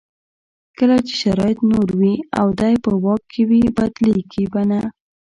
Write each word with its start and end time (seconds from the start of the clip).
کله 0.77 0.97
چې 1.07 1.13
شرایط 1.21 1.59
نور 1.71 1.87
وي 1.99 2.15
او 2.39 2.47
دی 2.59 2.73
په 2.83 2.91
واک 3.03 3.21
کې 3.31 3.41
وي 3.49 3.61
بدلېږي 3.77 4.45
به 4.53 4.61
نه. 4.69 4.81